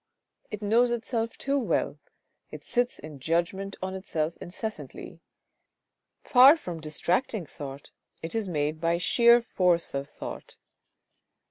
[0.49, 1.99] It knows itself too well,
[2.49, 5.21] it sits in judgment on itself incessantly;
[6.23, 7.91] far from distracting thought
[8.23, 10.57] it is made by sheer force of thought.